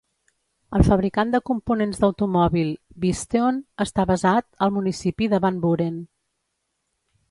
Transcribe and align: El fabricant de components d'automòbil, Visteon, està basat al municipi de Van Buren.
El 0.77 0.83
fabricant 0.87 1.33
de 1.35 1.41
components 1.49 2.01
d'automòbil, 2.05 2.73
Visteon, 3.05 3.63
està 3.89 4.09
basat 4.15 4.51
al 4.69 4.77
municipi 4.81 5.33
de 5.35 5.45
Van 5.49 5.65
Buren. 5.69 6.05